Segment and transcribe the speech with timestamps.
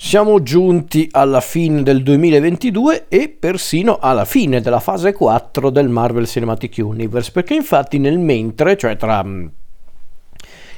[0.00, 6.24] Siamo giunti alla fine del 2022 e persino alla fine della fase 4 del Marvel
[6.24, 9.46] Cinematic Universe, perché infatti nel mentre, cioè tra mm,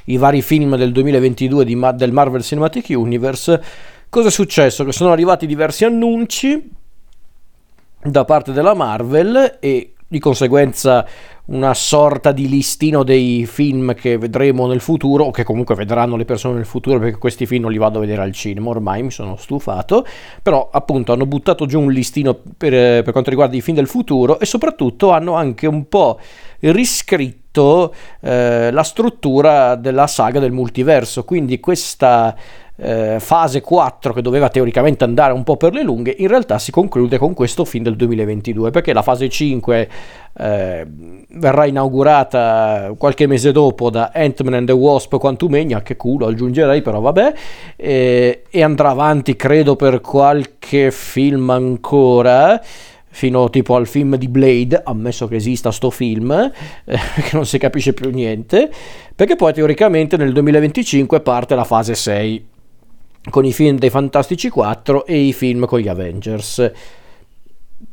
[0.05, 3.63] i vari film del 2022 di, del Marvel Cinematic Universe,
[4.09, 4.83] cosa è successo?
[4.83, 6.71] Che sono arrivati diversi annunci
[8.01, 11.05] da parte della Marvel e di conseguenza
[11.51, 16.25] una sorta di listino dei film che vedremo nel futuro o che comunque vedranno le
[16.25, 19.11] persone nel futuro perché questi film non li vado a vedere al cinema ormai mi
[19.11, 20.05] sono stufato.
[20.41, 23.87] Però appunto hanno buttato giù un listino per, eh, per quanto riguarda i film del
[23.87, 26.19] futuro e soprattutto hanno anche un po'
[26.59, 31.25] riscritto eh, la struttura della saga del multiverso.
[31.25, 32.35] Quindi questa
[32.81, 36.71] eh, fase 4 che doveva teoricamente andare un po' per le lunghe, in realtà si
[36.71, 39.89] conclude con questo film del 2022, perché la fase 5
[40.33, 40.87] eh,
[41.29, 46.99] verrà inaugurata qualche mese dopo da Ant-Man and the Wasp Quantumania, che culo aggiungerei, però
[46.99, 47.33] vabbè,
[47.75, 52.59] eh, e andrà avanti credo per qualche film ancora
[53.13, 57.59] fino tipo al film di Blade, ammesso che esista sto film, eh, che non si
[57.59, 58.71] capisce più niente,
[59.13, 62.49] perché poi teoricamente nel 2025 parte la fase 6
[63.29, 66.71] con i film dei Fantastici 4 e i film con gli Avengers.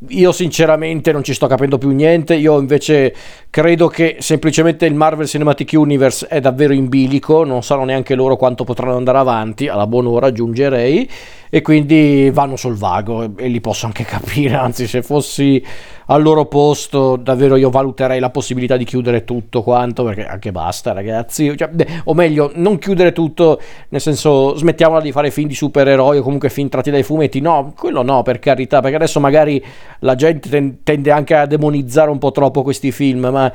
[0.09, 3.15] Io sinceramente non ci sto capendo più niente, io invece
[3.49, 8.37] credo che semplicemente il Marvel Cinematic Universe è davvero in bilico, non sanno neanche loro
[8.37, 11.09] quanto potranno andare avanti, alla buon'ora aggiungerei,
[11.49, 15.65] e quindi vanno sul vago e li posso anche capire, anzi se fossi
[16.11, 20.93] al loro posto davvero io valuterei la possibilità di chiudere tutto quanto perché anche basta
[20.93, 21.55] ragazzi.
[21.57, 21.71] Cioè,
[22.05, 26.49] o meglio non chiudere tutto nel senso smettiamola di fare film di supereroi o comunque
[26.49, 27.41] film tratti dai fumetti.
[27.41, 29.63] No quello no per carità perché adesso magari
[30.01, 33.53] la gente tende anche a demonizzare un po' troppo questi film ma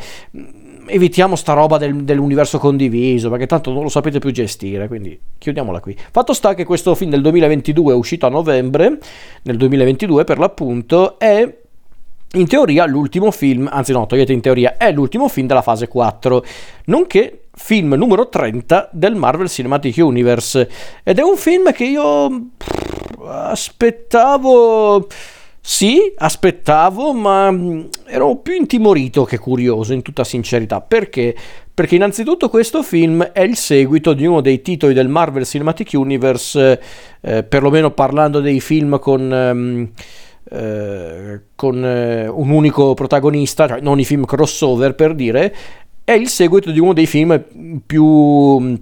[0.85, 5.79] evitiamo sta roba del, dell'universo condiviso perché tanto non lo sapete più gestire quindi chiudiamola
[5.79, 5.97] qui.
[6.11, 8.99] Fatto sta che questo film del 2022 è uscito a novembre
[9.43, 11.61] nel 2022 per l'appunto è
[12.35, 16.44] in teoria l'ultimo film, anzi no, togliete in teoria, è l'ultimo film della fase 4,
[16.85, 20.69] nonché film numero 30 del Marvel Cinematic Universe.
[21.03, 22.49] Ed è un film che io
[23.25, 25.07] aspettavo...
[25.66, 30.81] Sì, aspettavo, ma mm, ero più intimorito che curioso, in tutta sincerità.
[30.81, 31.33] Perché?
[31.73, 36.81] Perché innanzitutto questo film è il seguito di uno dei titoli del Marvel Cinematic Universe,
[37.22, 39.31] eh, perlomeno parlando dei film con...
[39.31, 39.89] Um,
[40.49, 45.55] eh, con eh, un unico protagonista, cioè non i film crossover per dire,
[46.03, 47.43] è il seguito di uno dei film
[47.85, 48.05] più
[48.59, 48.75] mm,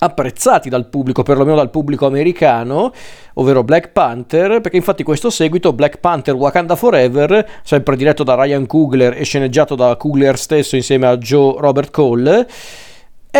[0.00, 2.92] apprezzati dal pubblico, perlomeno dal pubblico americano,
[3.34, 8.66] ovvero Black Panther, perché infatti questo seguito, Black Panther Wakanda Forever, sempre diretto da Ryan
[8.66, 12.46] Coogler e sceneggiato da Coogler stesso insieme a Joe Robert Cole,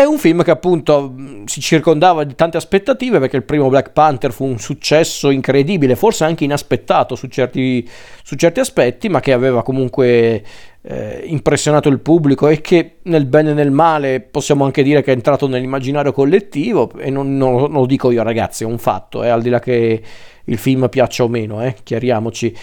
[0.01, 1.13] è un film che appunto
[1.45, 6.23] si circondava di tante aspettative perché il primo Black Panther fu un successo incredibile, forse
[6.23, 7.87] anche inaspettato su certi,
[8.23, 10.43] su certi aspetti, ma che aveva comunque
[10.81, 15.11] eh, impressionato il pubblico e che nel bene e nel male possiamo anche dire che
[15.11, 19.23] è entrato nell'immaginario collettivo e non, non, non lo dico io ragazzi, è un fatto,
[19.23, 20.01] eh, al di là che
[20.45, 22.55] il film piaccia o meno, eh, chiariamoci.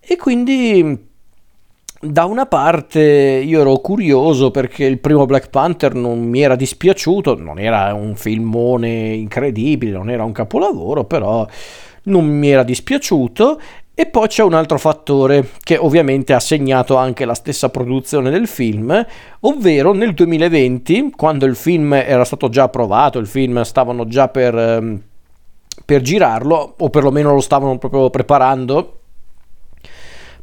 [0.00, 1.14] E quindi
[2.12, 7.36] da una parte io ero curioso perché il primo Black Panther non mi era dispiaciuto,
[7.36, 11.46] non era un filmone incredibile, non era un capolavoro, però
[12.04, 13.60] non mi era dispiaciuto.
[13.98, 18.46] E poi c'è un altro fattore che ovviamente ha segnato anche la stessa produzione del
[18.46, 19.06] film,
[19.40, 24.54] ovvero nel 2020, quando il film era stato già approvato, il film stavano già per,
[24.54, 25.00] ehm,
[25.84, 28.98] per girarlo, o perlomeno lo stavano proprio preparando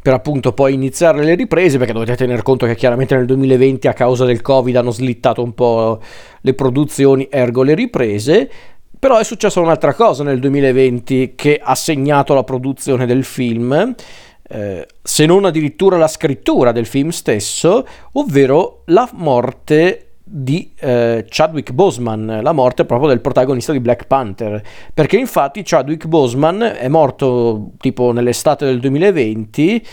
[0.03, 3.93] per appunto poi iniziare le riprese, perché dovete tener conto che chiaramente nel 2020 a
[3.93, 6.01] causa del Covid hanno slittato un po'
[6.41, 8.51] le produzioni, ergo le riprese.
[8.99, 13.95] Però è successa un'altra cosa nel 2020 che ha segnato la produzione del film,
[14.43, 21.73] eh, se non addirittura la scrittura del film stesso, ovvero la morte di eh, Chadwick
[21.73, 24.61] Boseman, la morte proprio del protagonista di Black Panther,
[24.93, 29.85] perché infatti Chadwick Boseman è morto tipo nell'estate del 2020,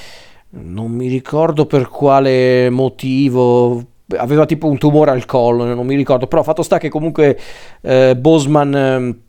[0.50, 3.82] non mi ricordo per quale motivo,
[4.16, 7.38] aveva tipo un tumore al collo, non mi ricordo, però fatto sta che comunque
[7.82, 9.20] eh, Boseman ehm,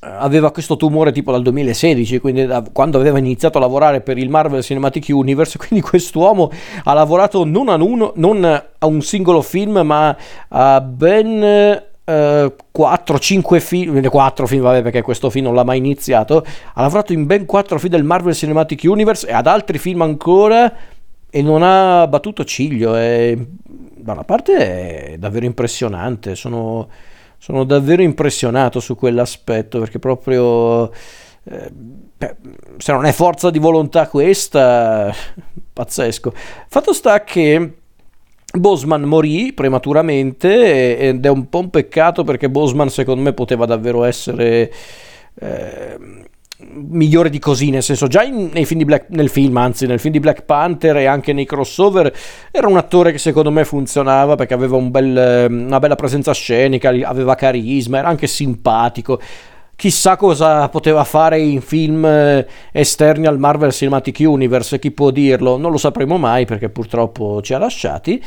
[0.00, 4.28] aveva questo tumore tipo dal 2016, quindi da quando aveva iniziato a lavorare per il
[4.28, 6.50] Marvel Cinematic Universe, quindi quest'uomo
[6.84, 10.16] ha lavorato non a, uno, non a un singolo film, ma
[10.48, 16.44] a ben eh, 4-5 film, 4 film vabbè perché questo film non l'ha mai iniziato,
[16.74, 20.72] ha lavorato in ben 4 film del Marvel Cinematic Universe e ad altri film ancora
[21.30, 23.36] e non ha battuto ciglio, e
[23.96, 26.88] da una parte è davvero impressionante, sono
[27.38, 30.90] sono davvero impressionato su quell'aspetto perché proprio
[31.44, 31.70] eh,
[32.76, 35.12] se non è forza di volontà questa,
[35.72, 36.32] pazzesco.
[36.68, 37.74] Fatto sta che
[38.52, 44.04] Bosman morì prematuramente ed è un po' un peccato perché Bosman secondo me poteva davvero
[44.04, 44.72] essere
[45.40, 45.98] eh,
[46.60, 50.20] migliore di così, nel senso già in, film Black, nel film, anzi nel film di
[50.20, 52.12] Black Panther e anche nei crossover
[52.50, 56.88] era un attore che secondo me funzionava perché aveva un bel, una bella presenza scenica,
[56.88, 59.20] aveva carisma, era anche simpatico.
[59.76, 65.56] Chissà cosa poteva fare in film eh, esterni al Marvel Cinematic Universe, chi può dirlo?
[65.56, 68.20] Non lo sapremo mai perché purtroppo ci ha lasciati.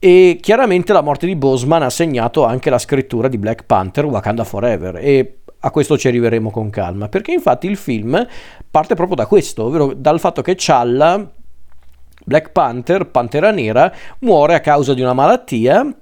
[0.00, 4.42] E chiaramente la morte di Bosman ha segnato anche la scrittura di Black Panther Wakanda
[4.42, 8.26] Forever e a questo ci arriveremo con calma, perché infatti il film
[8.70, 11.30] parte proprio da questo, ovvero dal fatto che Challa,
[12.24, 15.94] Black Panther, Pantera Nera, muore a causa di una malattia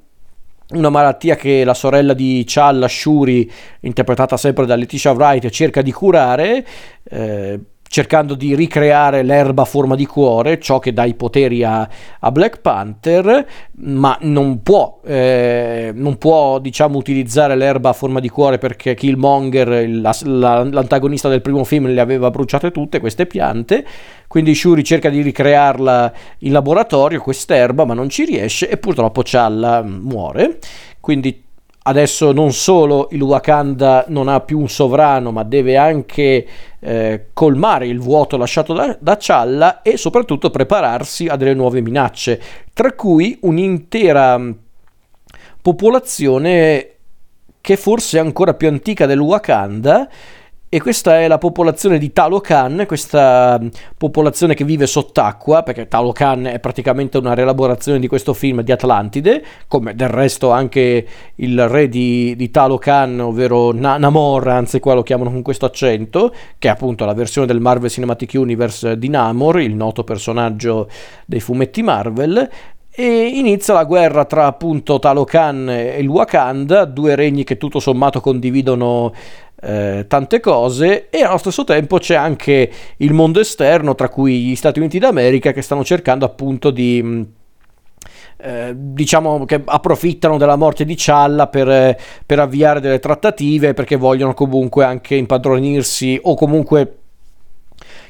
[0.68, 3.48] una malattia che la sorella di Challa, Shuri,
[3.80, 6.66] interpretata sempre da Letitia Wright, cerca di curare.
[7.04, 11.88] Eh, cercando di ricreare l'erba a forma di cuore, ciò che dà i poteri a,
[12.20, 13.46] a Black Panther,
[13.78, 19.88] ma non può, eh, non può diciamo, utilizzare l'erba a forma di cuore perché Killmonger,
[19.88, 23.84] la, la, l'antagonista del primo film, le aveva bruciate tutte queste piante,
[24.26, 29.82] quindi Shuri cerca di ricrearla in laboratorio, quest'erba, ma non ci riesce e purtroppo Challa
[29.82, 30.58] muore,
[31.00, 31.44] quindi
[31.86, 36.46] adesso non solo il Wakanda non ha più un sovrano, ma deve anche
[36.80, 42.40] eh, colmare il vuoto lasciato da, da Challa e soprattutto prepararsi a delle nuove minacce,
[42.72, 44.50] tra cui un'intera mm,
[45.62, 46.90] popolazione
[47.60, 50.08] che forse è ancora più antica del Wakanda
[50.76, 56.44] e questa è la popolazione di Talocan, questa mm, popolazione che vive sott'acqua, perché Talocan
[56.44, 61.06] è praticamente una rielaborazione di questo film di Atlantide, come del resto anche
[61.36, 66.34] il re di, di Talocan, ovvero Na- Namor, anzi qua lo chiamano con questo accento,
[66.58, 70.90] che è appunto la versione del Marvel Cinematic Universe di Namor, il noto personaggio
[71.24, 72.50] dei fumetti Marvel,
[72.98, 78.20] e inizia la guerra tra appunto Talocan e il Wakanda, due regni che tutto sommato
[78.20, 79.12] condividono
[79.66, 84.54] eh, tante cose e allo stesso tempo c'è anche il mondo esterno, tra cui gli
[84.54, 87.00] Stati Uniti d'America, che stanno cercando appunto di...
[87.02, 87.22] Mm,
[88.38, 94.34] eh, diciamo che approfittano della morte di Cialla per, per avviare delle trattative perché vogliono
[94.34, 96.98] comunque anche impadronirsi o comunque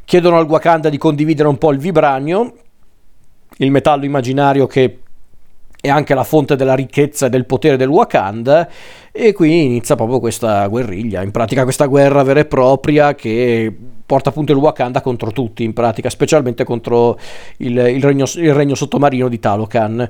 [0.04, 2.54] chiedono al Wakanda di condividere un po' il vibranio,
[3.58, 4.98] il metallo immaginario che
[5.80, 8.68] è anche la fonte della ricchezza e del potere del Wakanda
[9.16, 13.74] e qui inizia proprio questa guerriglia, in pratica questa guerra vera e propria che
[14.06, 17.18] porta appunto il Wakanda contro tutti, in pratica, specialmente contro
[17.58, 20.08] il, il, regno, il regno sottomarino di Talocan.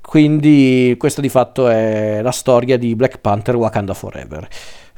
[0.00, 4.48] Quindi questa di fatto è la storia di Black Panther Wakanda Forever.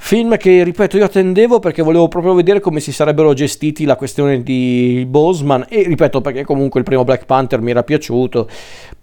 [0.00, 4.42] Film che, ripeto, io attendevo perché volevo proprio vedere come si sarebbero gestiti la questione
[4.42, 8.48] di Boseman e, ripeto, perché comunque il primo Black Panther mi era piaciuto.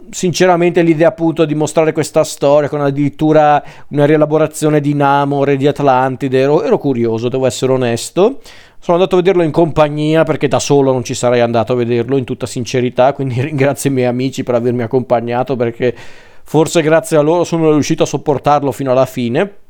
[0.10, 6.40] Sinceramente l'idea appunto di mostrare questa storia con addirittura una rielaborazione di Namor di Atlantide,
[6.40, 8.40] ero, ero curioso, devo essere onesto.
[8.80, 12.18] Sono andato a vederlo in compagnia perché da solo non ci sarei andato a vederlo
[12.18, 15.96] in tutta sincerità, quindi ringrazio i miei amici per avermi accompagnato perché
[16.44, 19.63] forse grazie a loro sono riuscito a sopportarlo fino alla fine.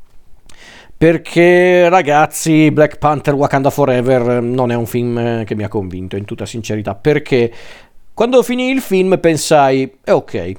[0.98, 6.24] Perché ragazzi Black Panther Wakanda Forever non è un film che mi ha convinto in
[6.24, 6.94] tutta sincerità.
[6.94, 7.52] Perché
[8.16, 10.52] quando finì il film pensai è ok.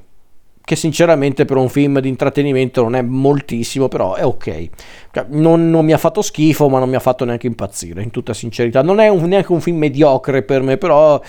[0.63, 4.69] Che sinceramente per un film di intrattenimento non è moltissimo però è ok.
[5.11, 8.11] Cioè, non, non mi ha fatto schifo ma non mi ha fatto neanche impazzire in
[8.11, 8.83] tutta sincerità.
[8.83, 11.19] Non è un, neanche un film mediocre per me però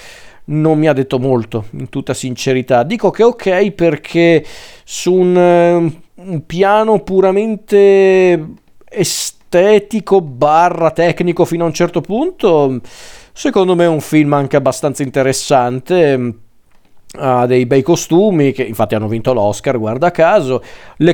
[0.45, 2.83] non mi ha detto molto in tutta sincerità.
[2.83, 4.45] Dico che è ok perché
[4.85, 5.35] su un,
[6.15, 8.49] un piano puramente
[8.85, 12.83] estetico barra tecnico fino a un certo punto,
[13.39, 16.35] secondo me è un film anche abbastanza interessante
[17.19, 20.61] ha dei bei costumi che infatti hanno vinto l'Oscar guarda caso.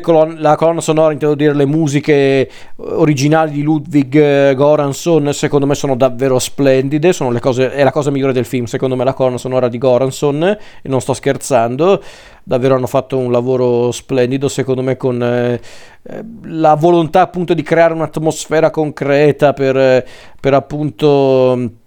[0.00, 5.74] Colon- la colonna sonora intendo dire le musiche originali di Ludwig eh, Goranson secondo me
[5.74, 9.38] sono davvero splendide sono cose, è la cosa migliore del film secondo me la colonna
[9.38, 12.02] sonora di Goranson e non sto scherzando
[12.42, 15.60] davvero hanno fatto un lavoro splendido secondo me con eh,
[16.02, 20.06] eh la volontà appunto di creare un'atmosfera concreta per, eh,
[20.40, 21.82] per appunto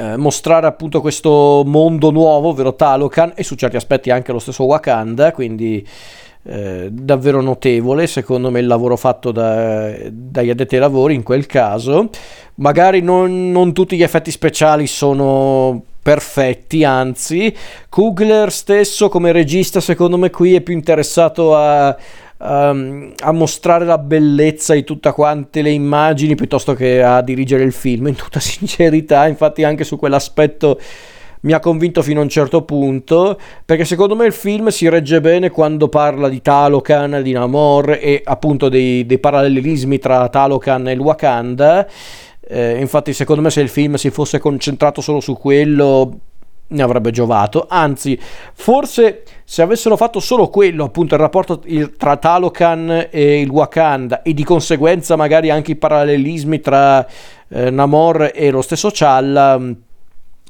[0.00, 4.64] eh, mostrare appunto questo mondo nuovo, ovvero Talocan e su certi aspetti anche lo stesso
[4.64, 5.86] Wakanda, quindi
[6.42, 11.44] eh, davvero notevole secondo me il lavoro fatto da, dagli addetti ai lavori in quel
[11.44, 12.08] caso.
[12.54, 17.54] Magari non, non tutti gli effetti speciali sono perfetti, anzi
[17.90, 21.94] Kugler stesso come regista secondo me qui è più interessato a
[22.40, 27.72] um, a mostrare la bellezza di tutte quante le immagini piuttosto che a dirigere il
[27.72, 30.78] film, in tutta sincerità, infatti anche su quell'aspetto
[31.42, 35.22] mi ha convinto fino a un certo punto, perché secondo me il film si regge
[35.22, 40.92] bene quando parla di Talocan, di Namor e appunto dei, dei parallelismi tra Talocan e
[40.92, 41.88] il Wakanda.
[42.46, 46.18] Eh, infatti, secondo me, se il film si fosse concentrato solo su quello,
[46.70, 47.66] ne avrebbe giovato.
[47.68, 48.18] Anzi,
[48.54, 51.62] forse se avessero fatto solo quello, appunto il rapporto
[51.96, 57.06] tra Talocan e il Wakanda, e di conseguenza magari anche i parallelismi tra
[57.48, 59.60] eh, Namor e lo stesso Challa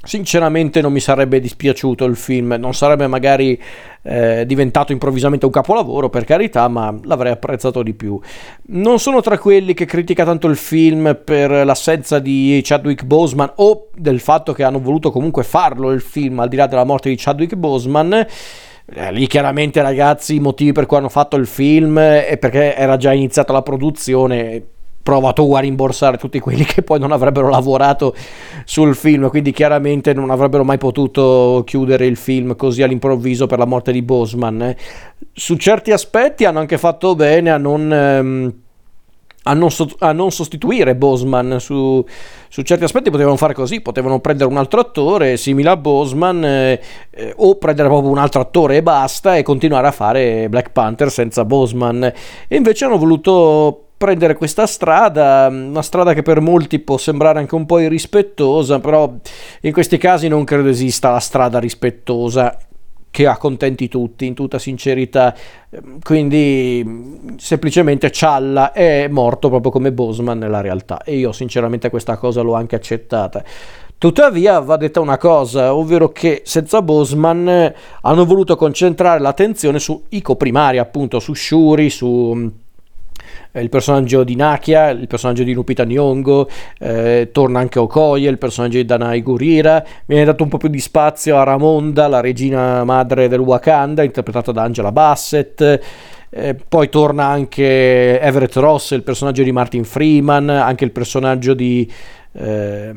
[0.02, 3.60] Sinceramente non mi sarebbe dispiaciuto il film, non sarebbe magari
[4.02, 8.18] eh, diventato improvvisamente un capolavoro per carità, ma l'avrei apprezzato di più.
[8.68, 13.88] Non sono tra quelli che critica tanto il film per l'assenza di Chadwick Boseman o
[13.94, 17.16] del fatto che hanno voluto comunque farlo il film al di là della morte di
[17.18, 18.26] Chadwick Boseman.
[18.92, 22.96] Eh, lì chiaramente ragazzi i motivi per cui hanno fatto il film è perché era
[22.96, 24.64] già iniziata la produzione
[25.02, 28.14] prova tu a rimborsare tutti quelli che poi non avrebbero lavorato
[28.64, 33.64] sul film, quindi chiaramente non avrebbero mai potuto chiudere il film così all'improvviso per la
[33.64, 34.62] morte di Bosman.
[34.62, 34.76] Eh.
[35.32, 37.92] Su certi aspetti hanno anche fatto bene a non...
[37.92, 38.54] Ehm,
[39.44, 42.04] a non, a non, sostituire Bosman su,
[42.50, 46.80] su, certi aspetti potevano fare così potevano prendere un altro attore simile a Bosman eh,
[47.10, 51.10] eh, o prendere proprio un altro attore e basta e continuare a fare Black Panther
[51.10, 52.04] senza Bosman
[52.48, 57.54] e invece hanno voluto prendere questa strada, una strada che per molti può sembrare anche
[57.54, 59.12] un po' irrispettosa, però
[59.60, 62.56] in questi casi non credo esista la strada rispettosa
[63.10, 65.34] che accontenti tutti, in tutta sincerità.
[66.02, 72.40] Quindi semplicemente Cialla è morto proprio come Bosman nella realtà e io sinceramente questa cosa
[72.40, 73.44] l'ho anche accettata.
[73.98, 80.36] Tuttavia va detta una cosa, ovvero che senza Bosman hanno voluto concentrare l'attenzione su Ico
[80.36, 82.50] primari, appunto su Shuri, su
[83.52, 88.76] il personaggio di Nakia, il personaggio di Lupita Nyong'o, eh, torna anche Okoye, il personaggio
[88.76, 93.28] di Danai Gurira, viene dato un po' più di spazio a Ramonda, la regina madre
[93.28, 95.80] del Wakanda, interpretata da Angela Bassett.
[96.32, 101.90] Eh, poi torna anche Everett Ross, il personaggio di Martin Freeman, anche il personaggio di,
[102.34, 102.92] eh,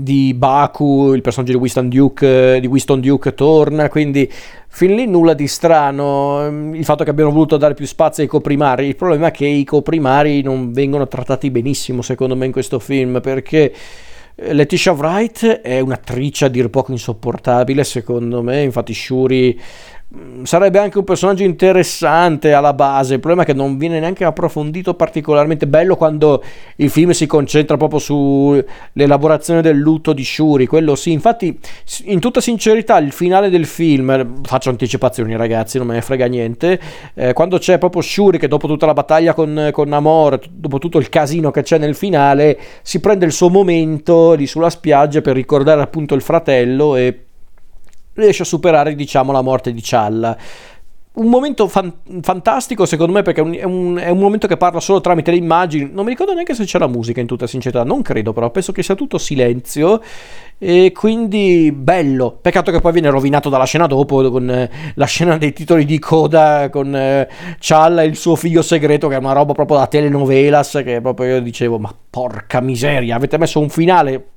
[0.00, 4.30] di Baku, il personaggio di Winston Duke, di Winston Duke torna, quindi
[4.74, 8.28] Fin lì nulla di strano, mm, il fatto che abbiano voluto dare più spazio ai
[8.28, 12.78] coprimari, il problema è che i coprimari non vengono trattati benissimo secondo me in questo
[12.78, 13.70] film perché
[14.34, 19.60] eh, Letitia Wright è un'attrice a dir poco insopportabile secondo me, infatti Shuri
[20.42, 23.14] sarebbe anche un personaggio interessante alla base.
[23.14, 26.42] Il problema è che non viene neanche approfondito particolarmente bello quando
[26.76, 30.66] il film si concentra proprio sull'elaborazione del lutto di Shuri.
[30.66, 31.58] Quello sì, infatti,
[32.04, 36.80] in tutta sincerità, il finale del film, faccio anticipazioni ragazzi, non me ne frega niente.
[37.14, 40.98] Eh, quando c'è proprio Shuri che dopo tutta la battaglia con, con Namor, dopo tutto
[40.98, 45.34] il casino che c'è nel finale, si prende il suo momento lì sulla spiaggia per
[45.34, 47.26] ricordare appunto il fratello e
[48.14, 50.36] riesce a superare diciamo la morte di Challa.
[51.14, 51.92] Un momento fan-
[52.22, 55.30] fantastico secondo me perché è un, è, un, è un, momento che parla solo tramite
[55.30, 55.90] le immagini.
[55.92, 57.84] Non mi ricordo neanche se c'è la musica in tutta sincerità.
[57.84, 58.50] Non credo però.
[58.50, 60.00] Penso che sia tutto silenzio.
[60.56, 62.38] E quindi bello.
[62.40, 65.98] Peccato che poi viene rovinato dalla scena dopo con eh, la scena dei titoli di
[65.98, 67.28] coda con eh,
[67.58, 71.34] Challa e il suo figlio segreto che è una roba proprio da telenovelas che proprio
[71.34, 74.31] io dicevo ma porca miseria avete messo un finale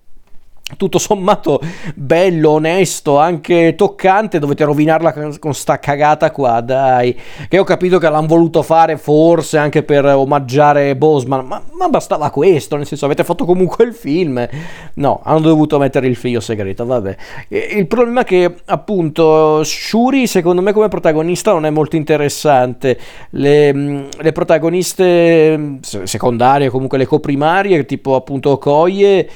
[0.78, 1.60] tutto sommato
[1.94, 7.18] bello, onesto, anche toccante, dovete rovinarla con sta cagata qua, dai.
[7.48, 12.30] Che ho capito che l'hanno voluto fare forse anche per omaggiare Bosman, ma, ma, bastava
[12.30, 14.48] questo, nel senso avete fatto comunque il film.
[14.96, 17.16] No, hanno dovuto mettere il figlio segreto, vabbè.
[17.50, 22.98] Il problema è che appunto Shuri secondo me come protagonista non è molto interessante.
[23.32, 29.30] Le, le protagoniste secondarie, comunque le coprimarie, tipo appunto Okoye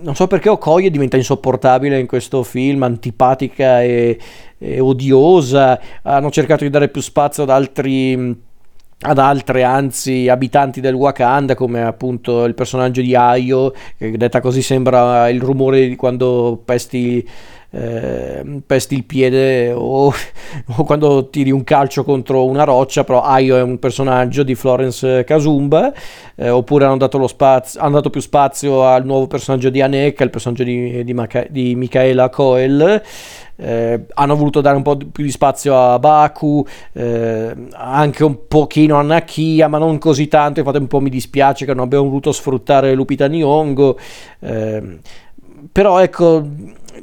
[0.00, 4.18] non so perché Okoye diventa insopportabile in questo film, antipatica e,
[4.58, 5.80] e odiosa.
[6.02, 8.44] Hanno cercato di dare più spazio ad altri
[8.98, 14.62] ad altre anzi abitanti del Wakanda come appunto il personaggio di Ayo che detta così
[14.62, 17.28] sembra il rumore di quando pesti
[17.76, 20.10] eh, pesti il piede o,
[20.76, 25.24] o, quando tiri un calcio contro una roccia, però Aio è un personaggio di Florence
[25.24, 25.92] Casumba,
[26.36, 30.30] eh, oppure hanno dato, spazio, hanno dato, più spazio al nuovo personaggio di Aneka, il
[30.30, 33.02] personaggio di, di, Maca, di Michaela Coel.
[33.58, 38.98] Eh, hanno voluto dare un po' più di spazio a Baku, eh, anche un pochino
[38.98, 40.60] a Nakia, ma non così tanto.
[40.60, 43.98] Infatti, un po' mi dispiace che non abbiamo voluto sfruttare Lupita Nyong'o.
[44.40, 44.98] Eh,
[45.72, 46.46] però ecco,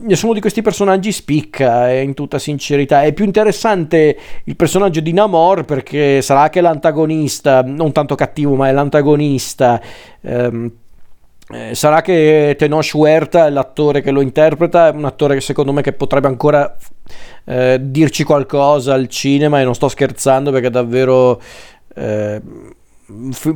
[0.04, 3.04] nessuno di questi personaggi spicca, eh, in tutta sincerità.
[3.04, 8.68] È più interessante il personaggio di Namor perché sarà che l'antagonista, non tanto cattivo, ma
[8.68, 9.82] è l'antagonista.
[10.22, 10.72] Ehm,
[11.50, 15.82] eh, sarà che Tenoch Huerta, l'attore che lo interpreta, è un attore che secondo me
[15.82, 16.76] che potrebbe ancora
[17.46, 21.42] eh, dirci qualcosa al cinema e non sto scherzando perché davvero...
[21.96, 22.42] Eh,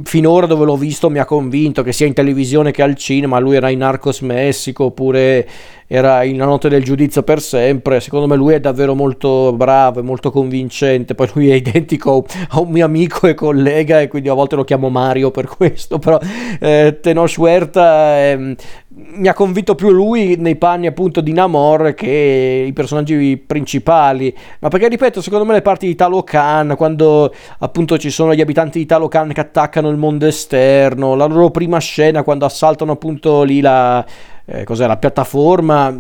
[0.04, 3.56] finora dove l'ho visto mi ha convinto che sia in televisione che al cinema, lui
[3.56, 5.48] era in Narcos Messico oppure
[5.88, 10.02] era in La notte del giudizio per sempre, secondo me lui è davvero molto bravo
[10.02, 14.28] e molto convincente, poi lui è identico a un mio amico e collega e quindi
[14.28, 16.20] a volte lo chiamo Mario per questo, però
[16.60, 18.56] eh, Tenoch Huerta eh,
[18.90, 24.68] mi ha convinto più lui nei panni appunto di Namor che i personaggi principali, ma
[24.68, 28.86] perché ripeto, secondo me le parti di Talocan, quando appunto ci sono gli abitanti di
[28.86, 34.06] Talocan che attaccano il mondo esterno, la loro prima scena quando assaltano appunto lì la
[34.50, 35.96] eh, cos'è la piattaforma,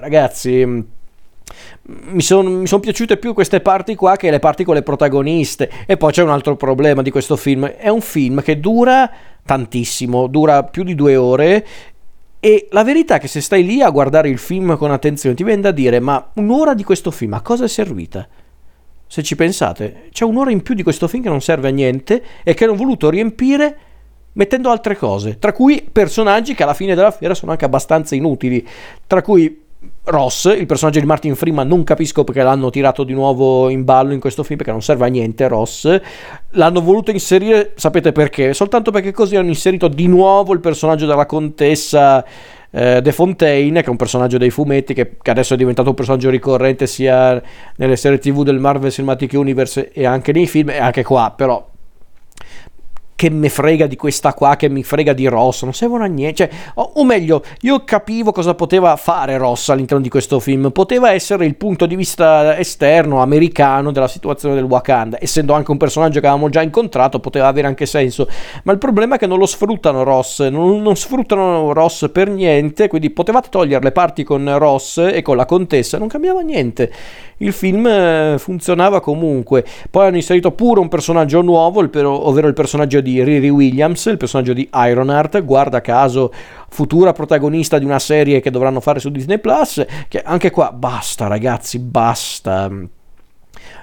[0.00, 0.86] ragazzi
[1.88, 5.70] mi sono son piaciute più queste parti qua che le parti con le protagoniste.
[5.86, 7.66] E poi c'è un altro problema di questo film.
[7.66, 9.10] È un film che dura
[9.42, 11.66] tantissimo, dura più di due ore.
[12.40, 15.44] E la verità è che se stai lì a guardare il film con attenzione ti
[15.44, 18.28] viene da dire: ma un'ora di questo film a cosa è servita?
[19.06, 22.22] Se ci pensate, c'è un'ora in più di questo film che non serve a niente
[22.44, 23.78] e che hanno voluto riempire
[24.38, 28.66] mettendo altre cose, tra cui personaggi che alla fine della fiera sono anche abbastanza inutili,
[29.06, 29.66] tra cui
[30.04, 34.12] Ross, il personaggio di Martin Freeman, non capisco perché l'hanno tirato di nuovo in ballo
[34.12, 36.00] in questo film perché non serve a niente Ross.
[36.50, 38.54] L'hanno voluto inserire, sapete perché?
[38.54, 42.24] Soltanto perché così hanno inserito di nuovo il personaggio della contessa
[42.70, 45.94] eh, De Fontaine, che è un personaggio dei fumetti che, che, adesso è diventato un
[45.96, 47.40] personaggio ricorrente sia
[47.76, 51.67] nelle serie TV del Marvel Cinematic Universe e anche nei film e anche qua, però
[53.18, 56.46] che me frega di questa qua, che mi frega di Ross, non servono a niente.
[56.46, 60.70] Cioè, o, o, meglio, io capivo cosa poteva fare Ross all'interno di questo film.
[60.70, 65.18] Poteva essere il punto di vista esterno, americano, della situazione del Wakanda.
[65.20, 68.28] Essendo anche un personaggio che avevamo già incontrato, poteva avere anche senso.
[68.62, 72.86] Ma il problema è che non lo sfruttano Ross, non, non sfruttano Ross per niente,
[72.86, 76.92] quindi potevate togliere le parti con Ross e con la contessa, non cambiava niente
[77.38, 79.64] il film eh, funzionava comunque.
[79.90, 84.52] Poi hanno inserito pure un personaggio nuovo, ovvero il personaggio di Riri Williams, il personaggio
[84.52, 86.32] di Ironheart, guarda caso
[86.68, 91.26] futura protagonista di una serie che dovranno fare su Disney Plus, che anche qua basta
[91.26, 92.70] ragazzi, basta.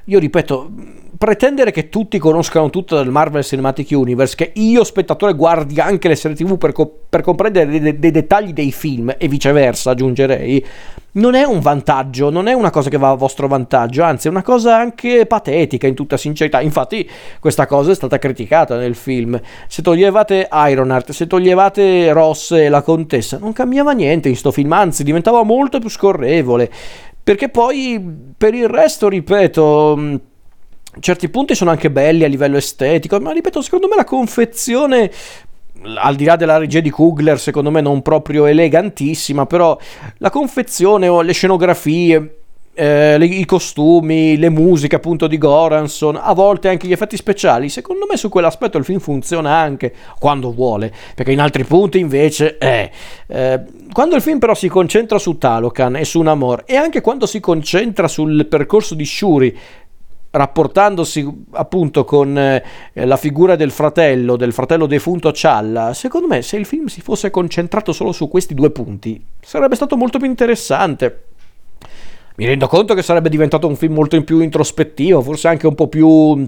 [0.07, 0.71] Io ripeto,
[1.17, 6.15] pretendere che tutti conoscano tutto del Marvel Cinematic Universe, che io spettatore guardi anche le
[6.15, 10.63] serie TV per, co- per comprendere dei, dei, dettagli dei film e viceversa, aggiungerei,
[11.13, 14.29] non è un vantaggio, non è una cosa che va a vostro vantaggio, anzi è
[14.29, 16.61] una cosa anche patetica in tutta sincerità.
[16.61, 19.39] Infatti questa cosa è stata criticata nel film.
[19.67, 24.71] Se toglievate Ironheart, se toglievate Ross e la contessa, non cambiava niente in sto film,
[24.73, 26.69] anzi diventava molto più scorrevole.
[27.25, 27.99] Perché poi
[28.37, 30.15] per il resto, ripeto, mm,
[30.99, 35.11] certi punti sono anche belli a livello estetico, ma ripeto, secondo me la confezione
[35.95, 39.75] al di là della regia di Kugler, secondo me non proprio elegantissima, però
[40.19, 42.41] la confezione o le scenografie,
[42.75, 47.69] eh, le, i costumi, le musiche appunto di Goranson, a volte anche gli effetti speciali,
[47.69, 52.57] secondo me su quell'aspetto il film funziona anche quando vuole, perché in altri punti invece
[52.57, 52.91] eh,
[53.27, 53.61] eh,
[53.91, 57.39] quando il film però si concentra su Talocan e su Namor e anche quando si
[57.39, 59.57] concentra sul percorso di Shuri
[60.35, 62.61] rapportandosi appunto con eh,
[62.91, 67.29] la figura del fratello, del fratello defunto Challa, secondo me se il film si fosse
[67.29, 71.34] concentrato solo su questi due punti sarebbe stato molto più interessante.
[72.37, 75.87] Mi rendo conto che sarebbe diventato un film molto più introspettivo, forse anche un po'
[75.87, 76.47] più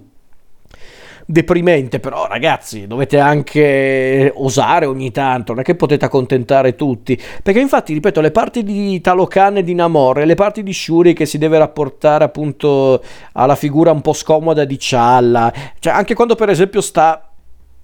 [1.29, 7.59] deprimente, però ragazzi dovete anche osare ogni tanto, non è che potete accontentare tutti, perché
[7.59, 11.37] infatti ripeto le parti di Talocan e di Namor le parti di Shuri che si
[11.37, 16.79] deve rapportare appunto alla figura un po' scomoda di Challa, cioè anche quando per esempio
[16.79, 17.26] sta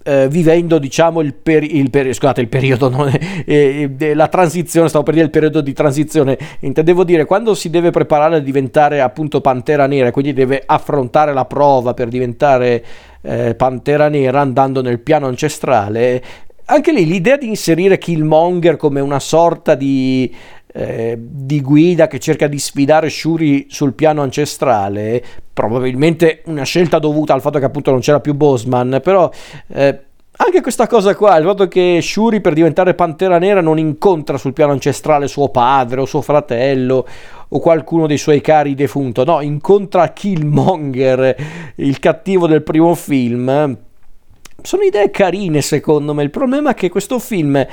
[0.04, 4.28] eh, vivendo diciamo il, peri- il, peri- scusate, il periodo non è, eh, eh, la
[4.28, 6.38] transizione stavo per dire il periodo di transizione.
[6.60, 11.46] Intendevo dire quando si deve preparare a diventare appunto pantera nera quindi deve affrontare la
[11.46, 12.84] prova per diventare
[13.22, 16.22] eh, pantera nera andando nel piano ancestrale
[16.66, 20.34] anche lì l'idea di inserire Killmonger come una sorta di
[20.76, 27.32] eh, di guida che cerca di sfidare Shuri sul piano ancestrale, probabilmente una scelta dovuta
[27.32, 29.30] al fatto che appunto non c'era più Bosman, però
[29.68, 30.00] eh,
[30.36, 34.52] anche questa cosa qua, il fatto che Shuri per diventare Pantera Nera non incontra sul
[34.52, 37.06] piano ancestrale suo padre o suo fratello
[37.46, 41.36] o qualcuno dei suoi cari defunto, no, incontra Killmonger,
[41.76, 43.78] il cattivo del primo film.
[44.60, 47.64] Sono idee carine secondo me, il problema è che questo film,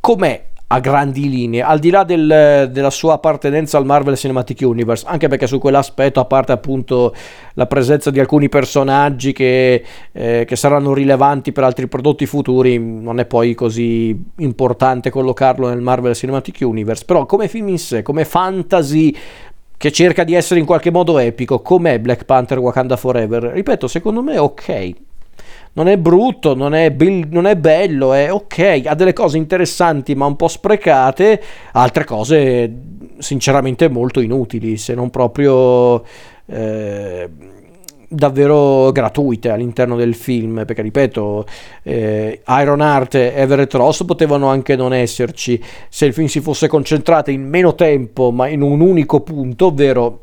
[0.00, 5.04] com'è, a grandi linee, al di là del, della sua appartenenza al Marvel Cinematic Universe,
[5.06, 7.14] anche perché su quell'aspetto, a parte appunto
[7.54, 13.18] la presenza di alcuni personaggi che, eh, che saranno rilevanti per altri prodotti futuri, non
[13.18, 18.26] è poi così importante collocarlo nel Marvel Cinematic Universe, però come film in sé, come
[18.26, 19.16] fantasy
[19.74, 24.22] che cerca di essere in qualche modo epico, com'è Black Panther Wakanda Forever, ripeto, secondo
[24.22, 25.06] me è ok
[25.72, 30.14] non è brutto, non è, be- non è, bello, è ok, ha delle cose interessanti
[30.14, 32.72] ma un po' sprecate, altre cose
[33.18, 36.02] sinceramente molto inutili, se non proprio
[36.46, 37.28] eh,
[38.08, 41.46] davvero gratuite all'interno del film, perché ripeto,
[41.82, 45.62] eh, Iron Heart e Everett Ross potevano anche non esserci.
[45.88, 50.20] Se il film si fosse concentrato in meno tempo ma in un unico punto, ovvero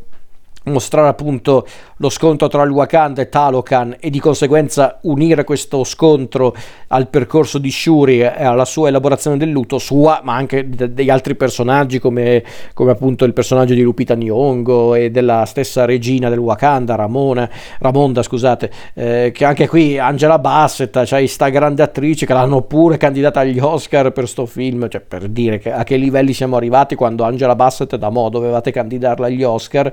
[0.66, 6.54] mostrare appunto lo scontro tra il Wakanda e Talokan e di conseguenza unire questo scontro
[6.88, 11.36] al percorso di Shuri e alla sua elaborazione del lutto sua ma anche degli altri
[11.36, 16.96] personaggi come, come, appunto il personaggio di Lupita Nyong'o e della stessa regina del Wakanda
[16.96, 22.64] Ramona, Ramonda scusate eh, che anche qui Angela Bassett cioè sta grande attrice che l'hanno
[22.64, 26.58] pure candidata agli Oscar per sto film cioè per dire che, a che livelli siamo
[26.58, 29.92] arrivati quando Angela Bassett da mo' dovevate candidarla agli Oscar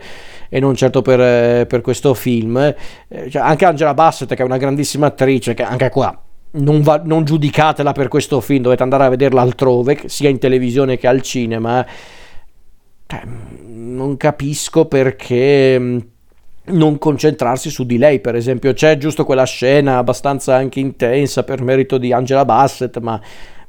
[0.49, 2.57] e non certo per, eh, per questo film.
[3.09, 6.19] Eh, cioè, anche Angela Bassett, che è una grandissima attrice, che anche qua
[6.53, 10.99] non, va, non, giudicatela per questo film, dovete andare a vederla altrove, sia in televisione
[10.99, 11.87] che al cinema.
[13.07, 13.23] Cioè,
[13.65, 15.99] non capisco perché mm,
[16.65, 18.73] non concentrarsi su di lei, per esempio.
[18.73, 23.21] C'è giusto quella scena abbastanza anche intensa per merito di Angela Bassett, ma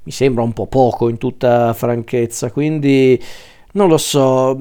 [0.04, 2.52] mi sembra un po' poco in tutta franchezza.
[2.52, 3.22] Quindi
[3.74, 4.58] non lo so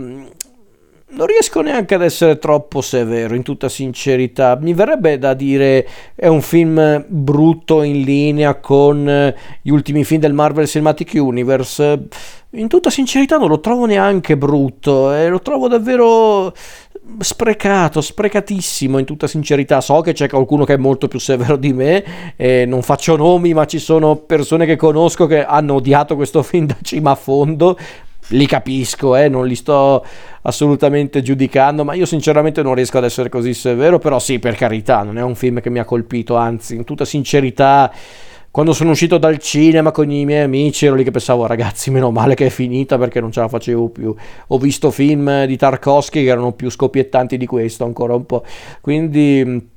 [1.12, 4.59] non riesco neanche ad essere troppo severo, in tutta sincerità.
[4.61, 10.33] Mi verrebbe da dire è un film brutto in linea con gli ultimi film del
[10.33, 12.09] Marvel Cinematic Universe.
[12.51, 16.53] In tutta sincerità non lo trovo neanche brutto, e lo trovo davvero
[17.18, 19.81] sprecato, sprecatissimo in tutta sincerità.
[19.81, 23.53] So che c'è qualcuno che è molto più severo di me, e non faccio nomi,
[23.53, 27.77] ma ci sono persone che conosco che hanno odiato questo film da cima a fondo
[28.33, 30.05] li capisco, eh, non li sto
[30.42, 35.03] assolutamente giudicando, ma io sinceramente non riesco ad essere così severo, però sì, per carità,
[35.03, 37.92] non è un film che mi ha colpito, anzi, in tutta sincerità,
[38.51, 42.11] quando sono uscito dal cinema con i miei amici ero lì che pensavo, ragazzi, meno
[42.11, 44.14] male che è finita perché non ce la facevo più.
[44.49, 48.45] Ho visto film di Tarkovsky che erano più scoppiettanti di questo, ancora un po'.
[48.81, 49.71] Quindi...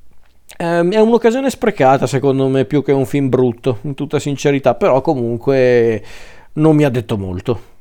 [0.58, 5.00] Ehm, è un'occasione sprecata secondo me più che un film brutto, in tutta sincerità, però
[5.00, 6.02] comunque
[6.54, 7.75] non mi ha detto molto.